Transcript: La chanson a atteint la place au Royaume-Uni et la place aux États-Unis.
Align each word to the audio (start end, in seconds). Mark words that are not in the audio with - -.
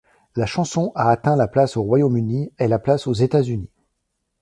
La 0.35 0.47
chanson 0.47 0.91
a 0.95 1.11
atteint 1.11 1.35
la 1.35 1.47
place 1.47 1.77
au 1.77 1.83
Royaume-Uni 1.83 2.51
et 2.57 2.67
la 2.67 2.79
place 2.79 3.05
aux 3.05 3.13
États-Unis. 3.13 3.69